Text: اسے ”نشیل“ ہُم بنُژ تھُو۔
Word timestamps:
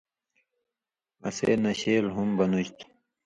اسے 1.27 1.49
”نشیل“ 1.63 2.05
ہُم 2.15 2.29
بنُژ 2.37 2.67
تھُو۔ 2.77 2.85